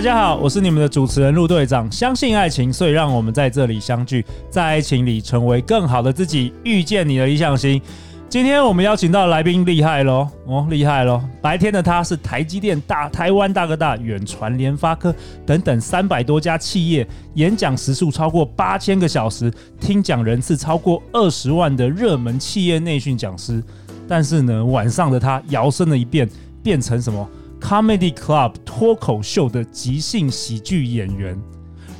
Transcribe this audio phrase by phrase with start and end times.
[0.00, 1.92] 大家好，我是你们的主持人陆队长。
[1.92, 7.78] 相信爱情，所以让我们在这里相聚，在爱情里成为更好的自己，遇见你的理想型。
[8.26, 11.22] 今天我们邀请到来宾厉害喽，哦，厉害喽！
[11.42, 23.62] 白天的他是台积电大、台湾大哥大、远传、联发科等等三百多家企业，演讲时数超过八千个小时，听讲人次超过二十万的热门企业内训讲师。
[24.08, 26.26] 但是呢，晚上的他摇身了一变，
[26.62, 27.28] 变成什么
[27.60, 31.38] ？Comedy Club 脱口秀的即兴喜剧演员，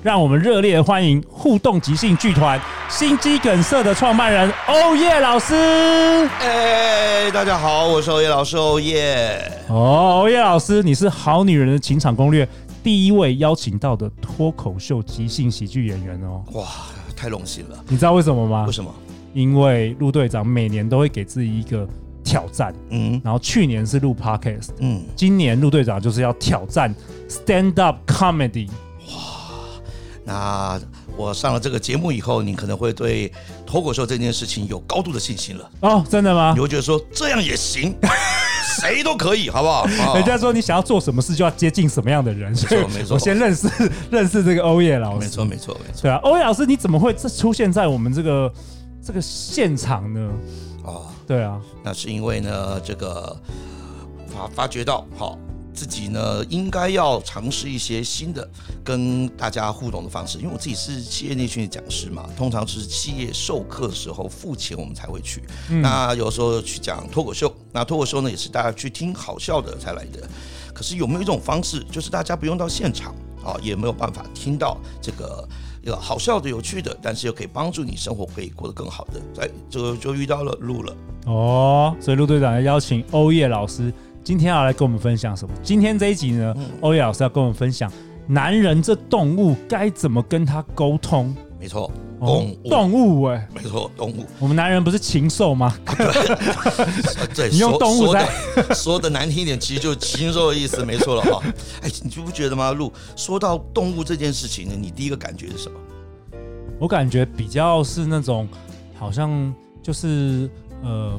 [0.03, 5.55] 让我们热烈欢迎互动即兴剧团心肌梗塞的创办人欧耶老师。
[6.41, 9.41] 哎，大家好，我是欧耶老师，欧耶。
[9.69, 12.49] 哦，欧叶老师，你是好女人的情场攻略
[12.83, 16.43] 第一位邀请到的脱口秀即兴喜剧演员哦。
[16.55, 16.67] 哇，
[17.15, 17.77] 太荣幸了。
[17.87, 18.65] 你知道为什么吗？
[18.67, 18.93] 为什么？
[19.35, 21.87] 因为陆队长每年都会给自己一个。
[22.31, 26.95] 挑战，嗯，然后去年是录 Podcast，嗯，今年陆队长就是要挑战
[27.29, 28.69] Stand Up Comedy。
[28.69, 29.83] 哇，
[30.25, 30.81] 那
[31.17, 33.33] 我上了这个节目以后，你可能会对
[33.67, 35.69] 脱口秀这件事情有高度的信心了。
[35.81, 36.53] 哦，真的吗？
[36.55, 37.93] 你会觉得说这样也行，
[38.81, 39.85] 谁都可以，好不好？
[40.15, 42.53] 人家说你想要做什么事，就要接近什么样的人。
[42.53, 43.15] 没错，没错。
[43.15, 43.69] 我先认识
[44.09, 45.27] 认识这个欧叶老师。
[45.27, 46.03] 没错，没错，没错。
[46.03, 48.53] 对啊，欧叶老师，你怎么会这出现在我们这个
[49.05, 50.31] 这个现场呢？
[50.85, 53.41] 哦，对啊，那是因为呢，这个
[54.27, 55.39] 发发觉到，好，
[55.73, 58.51] 自己呢应该要尝试一些新的
[58.83, 60.39] 跟大家互动的方式。
[60.39, 65.45] 因为我自己是企业内训的讲师嘛，通常是企业授课的时候付钱我们才会去。
[65.69, 70.29] 嗯、那有时候去讲脱口秀，那脱口秀呢也是大家去听好笑的才来的。
[70.75, 73.15] 可是有没有一种方式，就是大家不用到现场
[73.45, 75.49] 啊，也没有办法听到这个？
[75.83, 80.95] 有好笑的、有趣的，但是又可以帮助你生活可以过得更好的，在这个就遇到了鹿了
[81.27, 81.97] 哦。
[82.01, 83.93] 所以陆队长要邀请欧叶老师，
[84.23, 85.55] 今天要来跟我们分享什么？
[85.63, 87.91] 今天这一集呢，欧叶老师要跟我们分享，
[88.27, 91.35] 男人这动物该怎么跟他沟通？
[91.61, 91.93] 没错。
[92.19, 94.25] 动动物哎，没错，动物。
[94.39, 95.75] 我们男人不是禽兽吗？
[97.35, 98.27] 对， 你用动物在
[98.75, 101.41] 说的难听一点，其实就是禽兽的意思，没错了哈。
[101.83, 102.73] 哎，你就不觉得吗？
[102.73, 105.79] 鹿，说到动物这件事情呢，你第一个感觉是什么？
[106.79, 108.49] 我感觉比较是那种，
[108.99, 110.51] 好像就是
[110.83, 111.19] 呃，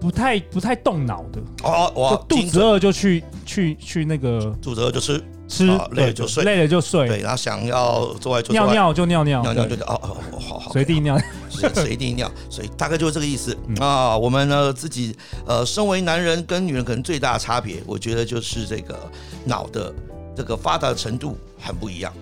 [0.00, 1.92] 不太不太动脑的哦。
[1.94, 5.22] 我肚子饿就去去去那个，肚子饿就吃。
[5.46, 7.06] 吃累了就睡，累了就睡。
[7.06, 11.18] 对，然后想要做爱就尿尿就尿尿，尿尿就哦哦，好好，随地尿，
[11.48, 14.16] 随地尿，所以大概就是这个意思啊。
[14.16, 15.14] 我们呢自己
[15.46, 18.98] 呃，身为男人跟女人可能最大的差别，我觉得就是这个
[19.44, 19.92] 脑的
[20.34, 22.12] 这个发达程度很不一样。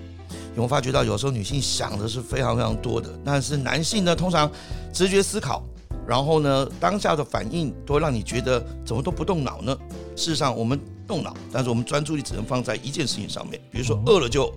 [0.54, 4.50] 有发觉到有时候女性想的是非常非常多的，但是男性呢通常
[4.92, 5.64] 直觉思考，
[6.06, 9.76] 然后呢当下的反应都会让你觉得怎么都不动脑呢？
[10.16, 10.80] 事实上我们。
[11.04, 14.50] 动脑，但是我们专注力只能放在一件事情上面，比如说饿了就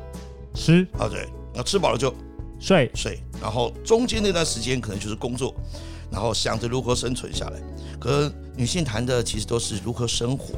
[0.53, 2.13] 吃啊，对，那吃饱了就
[2.59, 5.53] 睡睡，然后中间那段时间可能就是工作，
[6.09, 7.59] 然后想着如何生存下来。
[7.99, 10.53] 可是女性谈的其实都是如何生活，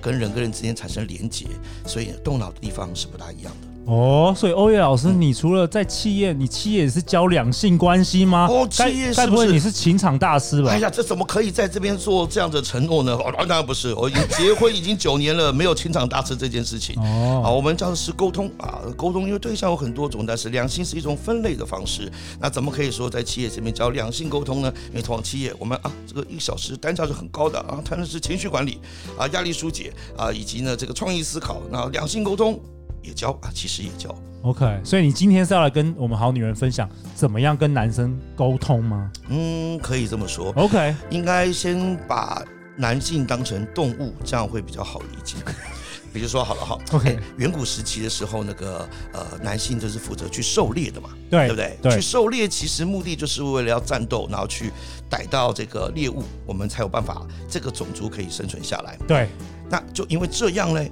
[0.00, 1.46] 跟人跟人之间产生连结，
[1.86, 3.65] 所以动脑的地方是不大一样的。
[3.86, 8.48] 哦，所以欧叶老师，你除了在企业，你企业也是教两性关系吗？
[8.50, 10.72] 哦，企业该不会你是情场大师吧？
[10.72, 13.14] 哎呀，这怎么可以在这边做这样的承诺呢？
[13.14, 17.00] 哦，当然不是，我已经结婚已经九年了，没有情场大师这件事情。
[17.00, 22.10] 哦，好，我们教的是沟通啊，沟通因为对象有很多种，但是两性是一种分类的方式。
[22.40, 24.72] 那怎么可以说在企业这边教两性沟通呢？
[24.88, 28.80] 因为通常企业我们啊，这个一小时单价是很高的啊，谈的是情绪管理
[29.16, 31.62] 啊，压力疏解啊，以及呢这个创意思考。
[31.70, 32.60] 那两性沟通。
[33.06, 34.14] 也教啊，其实也教。
[34.42, 39.10] OK，所以你今天是要来跟我们好女人分享怎么样跟男生沟通吗？
[39.28, 40.52] 嗯，可以这么说。
[40.56, 42.42] OK，应该先把
[42.76, 45.36] 男性当成动物，这样会比较好理解。
[46.12, 51.78] 比如说，好了哈，OK，远古时期的时候，那个呃，男性就是负责去狩猎的嘛，对，对不对？
[51.82, 54.72] 对，去狩猎其实目的就是为了要战斗，然后去
[55.10, 58.96] 逮到这个猎物，我们才有办法这个种族可以生存下来。
[59.08, 59.28] 对，
[59.68, 60.82] 那就因为这样呢。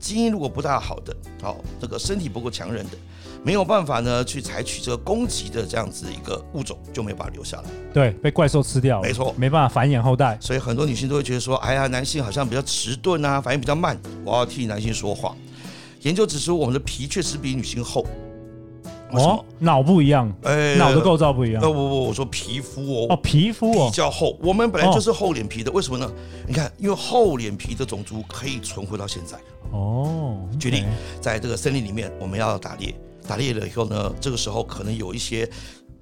[0.00, 2.92] 基因如果不大好的，好、哦、这个身体不够强韧的，
[3.44, 7.64] 没有办法呢去采取这个攻击的这样子一个物种，就没办法留下来。
[7.92, 9.06] 对，被怪兽吃掉了。
[9.06, 10.38] 没错，没办法繁衍后代。
[10.40, 14.00] 所以很多女性都会觉得说，哎呀，男性好像比较迟钝啊，反应比较慢。
[14.24, 15.36] 我要替男性说话。
[16.00, 18.06] 研究指出，我们的皮确实比女性厚。
[19.12, 21.60] 哦，脑不一样，哎，脑的构造不一样。
[21.60, 24.38] 不不不，我说皮肤哦，哦，皮肤哦，比较厚。
[24.40, 26.08] 我们本来就是厚脸皮的，为什么呢？
[26.46, 29.36] 你看，因为厚脸皮的种族可以存活到现在。
[29.72, 30.84] 哦，举例，
[31.20, 32.94] 在这个森林里面，我们要打猎，
[33.26, 35.48] 打猎了以后呢，这个时候可能有一些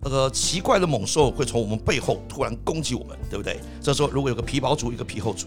[0.00, 3.58] 那个奇怪的猛兽会从我们背后突然攻击我们，对不对？
[3.80, 5.46] 这时候如果有个皮薄族，一个皮厚族。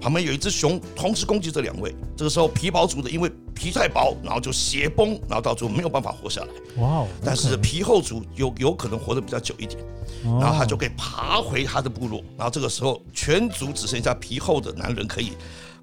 [0.00, 1.92] 旁边有一只熊，同时攻击这两位。
[2.16, 6.48] 这个时候，皮薄族的因为皮太薄，然后就血崩，然后到最后没有办法活下来。
[6.80, 7.04] 哇！
[7.24, 9.76] 但是皮厚族有有可能活得比较久一点，
[10.22, 12.22] 然后他就可以爬回他的部落。
[12.36, 15.32] 然后这个时候，全族只剩下皮厚的男人可以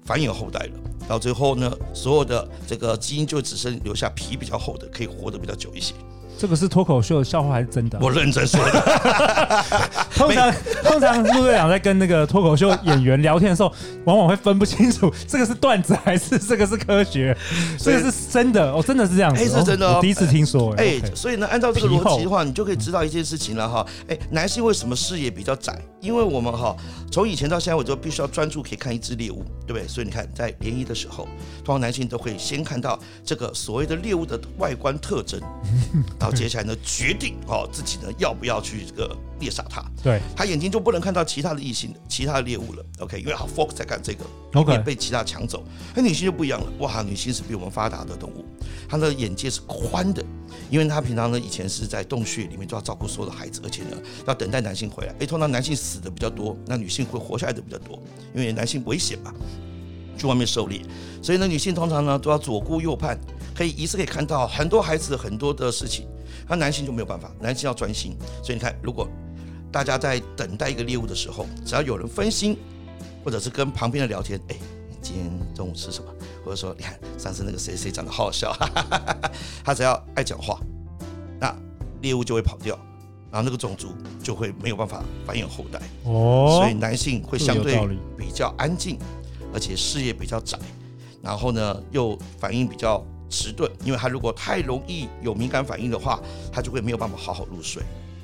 [0.06, 0.72] 繁衍后代了。
[1.08, 5.92] 到最后呢，所有的这个基因就只剩留下皮比较厚的，可以活得比较久一些。
[6.38, 7.98] 这个是脱口秀的笑话还是真的？
[8.00, 9.64] 我认真说的。
[10.14, 10.52] 通常
[10.82, 13.72] 通常陆队长在跟那个脱口秀演员聊天的时候，
[14.04, 17.36] 往往会分不清楚这个是段子还是这个是科学，
[17.78, 19.42] 这个是真的哦，真的是这样子。
[19.42, 20.72] 哎，是真的，我第一次听说。
[20.74, 23.86] 哎，所以呢，按照这个逻辑的话，你就可以知道一件事情了哈。
[24.08, 25.78] 哎，男性为什么视野比较窄？
[26.00, 26.74] 因为我们哈
[27.10, 29.86] 从以前到现在，我就必须要专注可以看一只猎物，对不对？
[29.86, 31.24] 所以你看，在联谊的时候，
[31.64, 35.38] 通常男性都会先看到这个所谓的猎物的外观特征。
[36.26, 39.80] 然后接下来呢，决定哦自己呢要不要去这个猎杀它。
[40.02, 42.84] 对，他眼睛就不能看到其他的异性其他的猎物了。
[42.98, 44.24] OK，因为好 focus 在干这个
[44.54, 45.62] ，OK，被其他抢走。
[45.94, 48.44] 那女性就不一样了，哇，女性是比我们发达的动物，
[48.88, 50.20] 她的眼界是宽的，
[50.68, 53.96] 因为她平常呢以前是在洞穴里面就要照顾所有的孩子，而且呢
[54.26, 55.14] 要等待男性回来。
[55.20, 58.02] 哎，通常男性死的比较多，那女性会活下来的比较多，
[58.34, 59.32] 因为男性危险嘛，
[60.18, 60.82] 去外面狩猎，
[61.22, 63.16] 所以呢女性通常呢都要左顾右盼，
[63.54, 66.04] 可以一次可以看到很多孩子很多的事情。
[66.48, 68.16] 那男性就没有办法，男性要专心。
[68.42, 69.08] 所以你看，如果
[69.72, 72.56] 大家在等待一个猎物的时候，只要有人分心，
[73.24, 74.56] 或者是跟旁边的聊天，哎，
[74.88, 76.10] 你今天中午吃什么？
[76.44, 79.30] 或者说，你看上次那个谁谁长得好好笑，哈哈哈哈，
[79.64, 80.60] 他只要爱讲话，
[81.40, 81.54] 那
[82.00, 82.78] 猎物就会跑掉，
[83.30, 83.88] 然后那个种族
[84.22, 85.80] 就会没有办法繁衍后代。
[86.04, 87.76] 哦，所以男性会相对
[88.16, 88.98] 比较安静，
[89.52, 90.58] 而且视野比较窄，
[91.20, 93.04] 然后呢又反应比较。
[93.28, 96.20] 迟钝，因为他如果太容易有敏感反应的话，
[96.52, 97.82] 他就会没有办法好好入睡。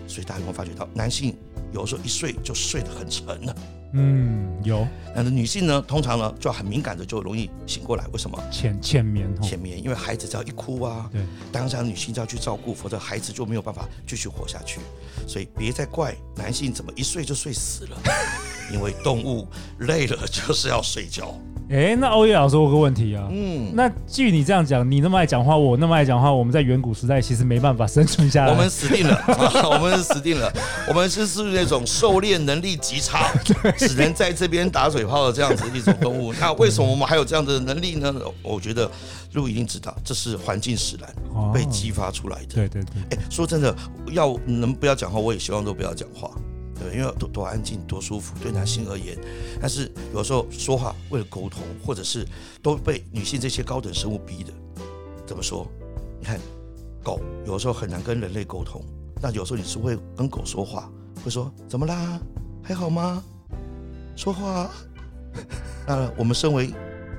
[0.08, 1.34] 所以大家有没有发觉到，男性
[1.72, 3.56] 有时候一睡就睡得很沉了。
[3.94, 4.86] 嗯，有。
[5.14, 8.04] 但是女性呢，通常呢就很敏感的，就容易醒过来。
[8.12, 8.38] 为什么？
[8.50, 9.28] 浅浅眠。
[9.40, 11.22] 浅眠，因为孩子只要一哭啊，对，
[11.52, 14.80] 当下女性就要去照顾，否则孩子就没有办法继续活下去。
[15.26, 17.96] 所以别再怪男性怎么一睡就睡死了，
[18.72, 19.46] 因为动物
[19.80, 21.38] 累了就是要睡觉。
[21.72, 23.26] 哎，那欧耶老师，我有个问题啊。
[23.30, 28.52] 嗯，那据你这样讲，你那么爱讲话，我那么爱讲话，我们在远古时代其实没办法生存下来。
[28.52, 29.18] 我们死定了，
[29.72, 30.52] 我们死定了。
[30.88, 33.32] 我们是是那种狩猎能力极差，
[33.78, 36.34] 只能在这边打嘴炮的这样子一种动物。
[36.38, 38.14] 那为什么我们还有这样的能力呢？
[38.42, 38.90] 我觉得
[39.32, 42.54] 路一定知道，这是环境使然被激发出来的。
[42.54, 43.16] 对对对。
[43.16, 43.74] 哎，说真的，
[44.10, 46.30] 要能不要讲话，我也希望都不要讲话。
[46.82, 49.16] 对，因为多多安静，多舒服，对男性而言。
[49.60, 52.26] 但是有时候说话为了沟通，或者是
[52.60, 54.52] 都被女性这些高等生物逼的。
[55.26, 55.66] 怎么说？
[56.18, 56.40] 你看，
[57.02, 58.82] 狗有时候很难跟人类沟通，
[59.20, 60.90] 那有时候你是会跟狗说话，
[61.24, 62.20] 会说怎么啦？
[62.62, 63.22] 还好吗？
[64.16, 64.70] 说话。
[65.86, 66.68] 那我们身为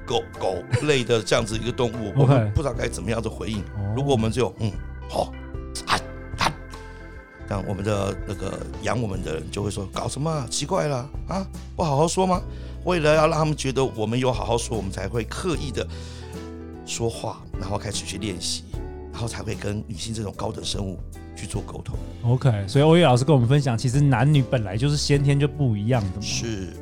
[0.06, 3.64] 狗狗类的这样子一个动物，我们不知道该怎么样的回应。
[3.96, 4.72] 如果我们只有嗯
[5.10, 5.34] 好。
[7.54, 10.48] 像我们的那个养我们的人就会说，搞什么啊？
[10.50, 11.46] 奇怪了啊，
[11.76, 12.42] 不好好说吗？
[12.84, 15.88] 为了要让他们觉得我们有好好说，我们才会刻意的
[16.84, 18.64] 说话，然后开始去练习，
[19.12, 20.98] 然后才会跟女性这种高等生物
[21.36, 21.96] 去做沟通。
[22.24, 26.22] OK，所以欧叶老师跟我们分享，其实男女本来就是先天就不一样的嘛。
[26.22, 26.74] 是。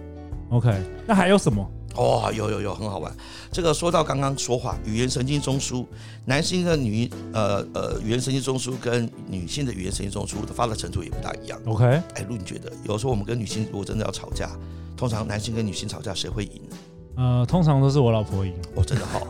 [0.52, 0.74] OK，
[1.06, 1.70] 那还有什么？
[1.96, 3.14] 哦，有有有，很好玩。
[3.52, 5.86] 这个说到刚刚说话，语言神经中枢，
[6.26, 11.60] 男性的女呃呃语言神经中枢跟女性的语言神经中枢的发达程度也不大一样。
[11.66, 14.50] OK，哎，陆，你觉得有时候我们跟女性如果真的要吵架，
[14.96, 16.62] 通常男性跟女性吵架谁会赢？
[17.18, 18.54] 呃，通常都是我老婆赢。
[18.76, 19.22] 哦，真的好，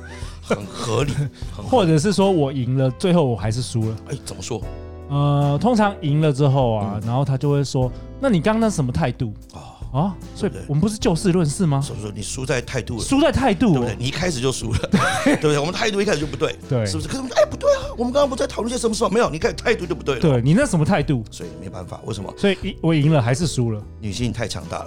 [0.44, 1.12] 很合理。
[1.14, 3.96] 很合理或者是说我赢了，最后我还是输了。
[4.10, 4.62] 哎，怎么说？
[5.10, 7.92] 呃，通常赢了之后啊，嗯、然后他就会说
[8.22, 9.71] ：“那你刚刚那什么态度？”哦。
[9.92, 11.82] 啊，所以我们不是就事论事吗？
[11.82, 13.96] 所以说你输在态度了，输在态度，对不对？
[14.00, 14.80] 你一开始就输了，
[15.26, 15.60] 对 不对？
[15.60, 17.10] 我们态度一开始就不对，对，是不是？
[17.10, 19.10] 可是哎，不对啊，我们刚刚不在讨论些什么事吗？
[19.12, 20.22] 没有，你看态度就不对了。
[20.22, 21.24] 对，你那什么态度？
[21.30, 22.34] 所以没办法，为什么？
[22.38, 23.84] 所以我赢了还是输了？
[24.00, 24.86] 女性太强大了，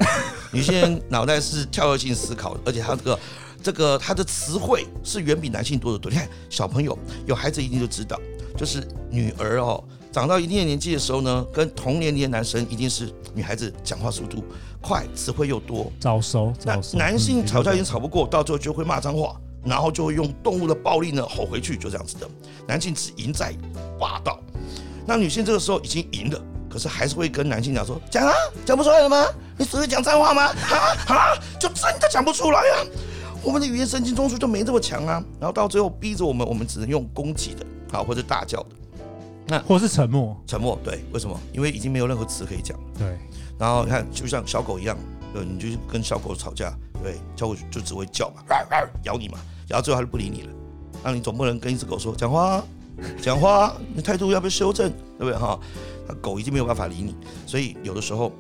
[0.51, 3.19] 女性脑袋是跳跃性思考，而且她这个
[3.63, 6.11] 这个她的词汇是远比男性多得多。
[6.11, 8.19] 你看小朋友有孩子一定就知道，
[8.57, 9.85] 就是女儿哦。
[10.15, 14.45] 长到一定的年纪的时候呢，跟同年龄的男生一定是女孩子讲话速度
[14.81, 16.53] 快，词汇又多，早熟。
[16.63, 22.29] 那男性吵架已经吵不过，到最后就会骂脏话，然后就会用动物的暴力呢吼回去，就这样子的。
[22.69, 23.53] 男性只赢在
[23.99, 24.39] 霸道，
[25.05, 26.41] 那女性这个时候已经赢了，
[26.71, 28.33] 可是还是会跟男性讲说：“讲啊，
[28.65, 29.27] 讲不出来了吗？
[29.59, 30.45] 你只会讲脏话吗？
[30.45, 30.77] 啊
[31.09, 32.87] 啊，就真的讲不出来啊！
[33.43, 35.21] 我们的语言神经中枢就没这么强啊。
[35.41, 38.69] 然后到最后逼着我们，我们只能用攻击的，好或者大叫的，
[39.47, 40.79] 那或是沉默，沉默。
[40.83, 41.39] 对，为什么？
[41.53, 42.79] 因为已经没有任何词可以讲。
[42.99, 43.19] 对。
[43.59, 44.97] 然后你看，就像小狗一样，
[45.33, 48.43] 对，你就跟小狗吵架，对，小狗就只会叫嘛，
[49.05, 50.53] 咬你嘛，咬到最后它就不理你了。
[51.03, 52.65] 那你总不能跟一只狗说讲话，
[53.23, 55.59] 讲话， 你态度要不要修正，对不对哈？
[56.09, 57.15] 那狗已经没有办法理你，
[57.47, 58.33] 所以有的时候，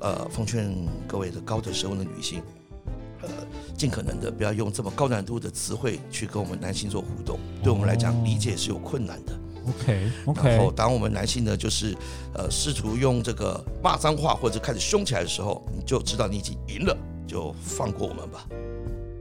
[0.00, 0.74] 呃，奉劝
[1.06, 2.42] 各位的高等生物的女性，
[3.22, 3.28] 呃，
[3.76, 9.32] 尽可能的不要用这么高难度的词汇去跟我们男性做互动，对我们来讲理解是有困难的。
[9.68, 10.48] OK OK。
[10.48, 11.96] 然后当我们男性呢，就是
[12.34, 16.96] 呃试图用这个骂脏话或者开始凶起来的时候，你就知道你已经赢了，
[17.26, 18.46] 就放过我们吧。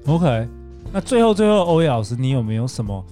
[0.08, 0.48] OK。
[0.94, 3.04] 那最后最后，欧耶老师，你有没有什么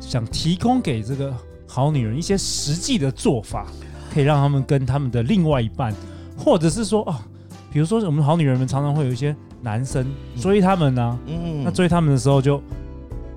[0.00, 1.34] 想提供给这个
[1.66, 3.66] 好女人一些实际的做法，
[4.14, 5.92] 可以让他们跟他们的另外一半，
[6.38, 7.20] 或者是说啊，
[7.72, 10.06] 比如说我们好女人们常常会有一些男生
[10.40, 12.62] 追他们呢、啊，嗯，那追他们的时候就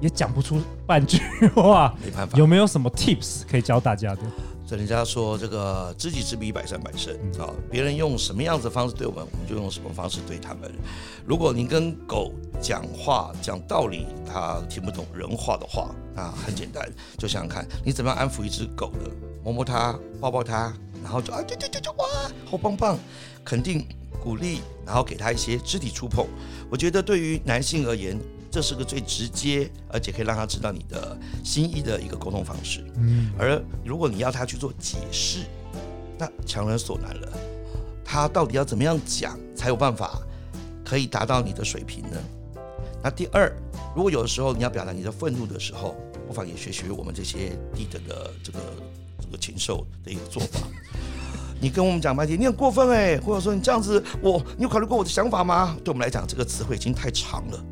[0.03, 1.17] 也讲不出半句
[1.55, 4.21] 话，没办法，有没有什么 tips 可以教大家的？
[4.67, 7.47] 所以人家说这个知己知彼，百战百胜啊！
[7.71, 10.69] 别人用什么样子的方式对我们，我们就用什么方式对他们。
[11.25, 16.85] 如果你跟狗讲话讲道理，它听不懂人话的话，那很简单，
[17.17, 19.09] 就想想看你怎么样安抚一只狗的，
[19.41, 22.05] 摸摸它，抱抱它，然后就啊对对对对哇，
[22.45, 22.97] 好棒棒，
[23.45, 23.85] 肯定
[24.21, 26.25] 鼓励，然后给它一些肢体触碰。
[26.69, 28.19] 我觉得对于男性而言，
[28.53, 32.85] 这是个最直接，而且可以让他知道你的心意的一个沟通方式。
[32.97, 35.39] 嗯，而如果你要他去做解释，
[36.19, 37.27] 那强人所难了。
[38.05, 40.21] 他到底要怎么样讲才有办法
[40.85, 42.17] 可以达到你的水平呢？
[43.01, 43.51] 那第二，
[43.95, 45.95] 如果有的时候你要表达你的愤怒的时候，
[46.27, 48.59] 不妨也学学我们这些低等的这个
[49.19, 50.59] 这个禽兽的一个做法。
[51.59, 55.75] 你跟我们讲半天，你很过分哎，或者说你这样子，我你有考虑过我的想法吗？
[55.83, 57.65] 对我们来讲，这个词汇已经太长了。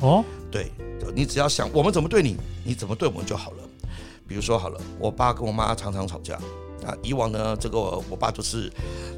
[0.00, 0.70] 哦，对，
[1.14, 3.56] 你只要想我们怎么对你，你怎么对我们就好了。
[4.26, 6.34] 比如说好了，我爸跟我妈常常吵架
[6.84, 6.94] 啊。
[7.02, 8.70] 以往呢，这个我爸就是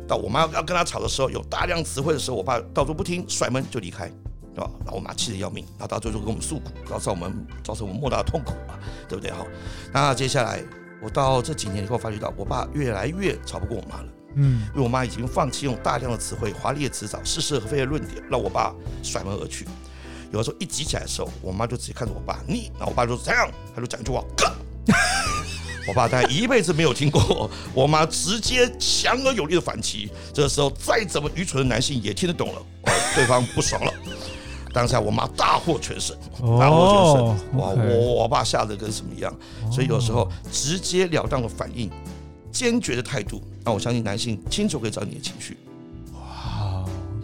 [0.06, 4.08] 到我妈要跟他吵的时候，有大量词汇的时候，我爸到处不听，甩门就离开，
[4.54, 4.70] 对吧？
[4.84, 9.30] 然后我妈气得要命，然后到最后跟我们诉苦，造成我们造成我们莫大的痛苦啊，对不对？
[9.32, 9.44] 哈，
[9.92, 10.62] 那接下来
[11.02, 18.72] 我到这几年以后发觉到，我爸越来越吵不过我妈了，嗯，因为我妈已经放弃用大量的词汇、华丽的辞藻、似是而非的论点，让我爸
[19.02, 19.66] 甩门而去。
[20.32, 24.50] 有的时候一急起来的时候，我妈就直接看着我爸，你，然后我爸就说这样，他就讲一句话，哥。
[25.88, 32.62] 我爸大概一辈子没有听过我妈直接强而有力的反击，这个时候再怎么愚蠢的男性也听得懂了，
[33.14, 33.92] 对方不爽了，
[34.72, 36.16] 当下我妈大获全胜，
[36.58, 39.34] 大获全胜，哇，我我爸吓得跟什么一样，
[39.72, 41.90] 所以有时候直截了当的反应，
[42.52, 45.56] 坚决的态度，那我相信男性清楚可以找你的情绪。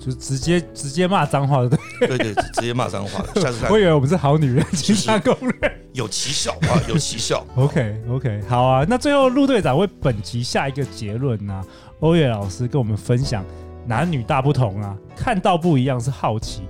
[0.07, 3.35] 就直接直接骂脏话的，对对对，直接骂脏话的。
[3.43, 7.45] 下次看，我以为我们是好女人，情杀攻略有奇效啊，有奇效。
[7.57, 8.87] OK OK，好啊。
[8.89, 11.65] 那最后陆队长为本集下一个结论呢、啊？
[11.99, 13.45] 欧月老师跟我们分享，
[13.85, 16.63] 男女大不同啊，看到不一样是好奇，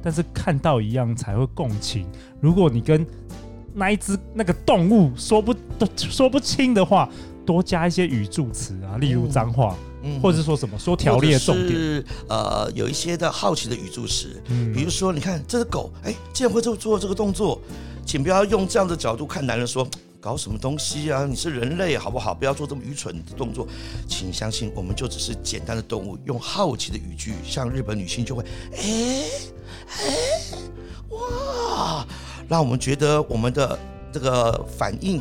[0.00, 2.06] 但是看到一样才会共情。
[2.40, 3.04] 如果你跟
[3.72, 7.08] 那一只那个动物说不都说不清的话，
[7.44, 9.74] 多加一些语助词啊，例如脏话。
[9.76, 17.60] 嗯或者是说什么说条例的重点，是呃有一些的好奇的语助词，嗯，比如说你看这只狗，哎，竟然会做做这个动作，
[18.04, 19.86] 请不要用这样的角度看男人说
[20.20, 22.32] 搞什么东西啊，你是人类好不好？
[22.34, 23.66] 不要做这么愚蠢的动作，
[24.08, 28.44] 请相信我们就只是简单的动物，用好奇的语句，像日本女性就会，
[28.76, 29.24] 哎
[29.88, 30.58] 哎
[31.10, 32.06] 哇，
[32.48, 33.78] 让我们觉得我们的
[34.12, 35.20] 这个反应。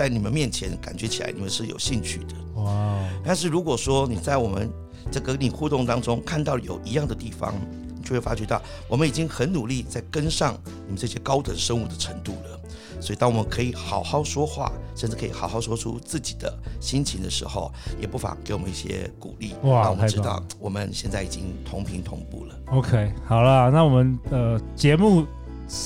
[0.00, 2.62] 在你们面前，感觉起来你们是有兴趣的。
[2.62, 3.06] 哇！
[3.22, 4.66] 但是如果说你在我们
[5.10, 7.54] 这个跟你互动当中看到有一样的地方，
[7.94, 12.58] 你就会发觉到我们已经很努力在跟上你们这些高等生物的程度了。
[12.98, 22.54] 所以，当我们可以好好说话，甚至可以好好说出自己的心情的时候，也不妨给我们一些鼓励，哇，让我们知道我们现在已经同频同步了。
[22.68, 25.26] OK，好了，那我们呃节目。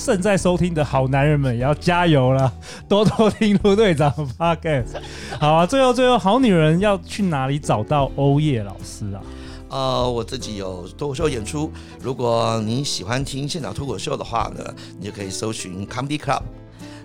[0.06, 2.52] 正在收听的好男人们也要加油了，
[2.88, 5.00] 多多听陆队长 p o c a s t。
[5.38, 9.22] 好啊，最后最后，好女人要去哪里找到欧耶老师啊？
[9.68, 16.42] 呃，我自己有脱口秀演出，如果你喜欢听现场脱口秀的话呢，你就可以搜寻 Comedy Club，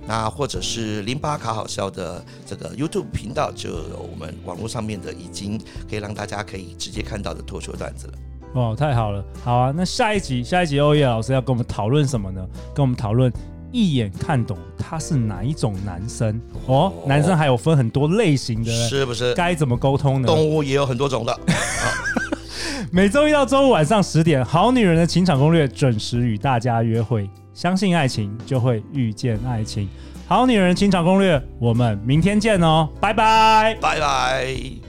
[0.08, 5.60] 那或者是零八卡好笑的这个 YouTube 频道，就有我们网络上面的已经
[5.90, 8.14] 可以让大家可以直接看到的脱口秀段子了。
[8.54, 9.74] 哦，太好了，好啊！
[9.76, 12.46] 那下一集，下一集欧耶老师要跟我们讨论什么呢？
[12.74, 13.32] 跟我们讨论
[13.72, 16.92] 一眼看懂他是哪一种男生哦。
[17.06, 19.34] 男生还有分很多类型的，是不是？
[19.36, 20.28] 该怎么沟通呢？
[20.28, 21.40] 动物也有很多种的。
[22.92, 27.30] 每周一到周五晚上十点，《好女人的情场攻略》准时与大家约会。
[27.54, 29.88] 相信爱情，就会遇见爱情。
[30.28, 34.89] 好女人情场攻略，我们明天见哦，拜拜，拜拜。